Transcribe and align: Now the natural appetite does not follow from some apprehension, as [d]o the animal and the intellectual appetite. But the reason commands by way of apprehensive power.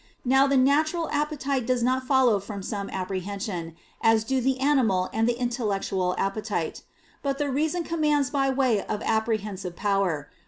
Now 0.25 0.47
the 0.47 0.57
natural 0.57 1.11
appetite 1.11 1.67
does 1.67 1.83
not 1.83 2.07
follow 2.07 2.39
from 2.39 2.63
some 2.63 2.89
apprehension, 2.89 3.75
as 4.01 4.23
[d]o 4.23 4.41
the 4.41 4.59
animal 4.59 5.11
and 5.13 5.27
the 5.27 5.39
intellectual 5.39 6.15
appetite. 6.17 6.81
But 7.21 7.37
the 7.37 7.51
reason 7.51 7.83
commands 7.83 8.31
by 8.31 8.49
way 8.49 8.83
of 8.83 9.03
apprehensive 9.03 9.75
power. 9.75 10.31